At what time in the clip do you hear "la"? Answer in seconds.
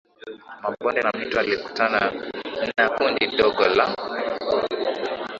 3.77-3.85